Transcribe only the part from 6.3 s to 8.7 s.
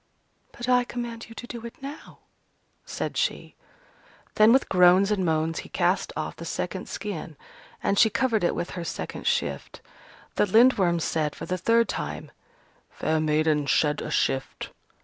the second skin: and she covered it